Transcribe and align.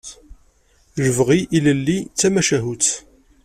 Lebɣi 1.03 1.39
ilelli 1.57 1.97
d 2.03 2.15
tamacahut. 2.19 2.87